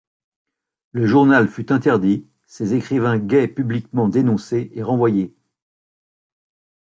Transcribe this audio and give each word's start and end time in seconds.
Le 0.93 1.05
journal' 1.05 1.47
fut 1.47 1.71
interdit, 1.71 2.25
ses 2.47 2.73
écrivains 2.73 3.19
gays 3.19 3.47
publiquement 3.47 4.07
dénoncés 4.09 4.71
et 4.73 4.81
renvoyés. 4.81 5.35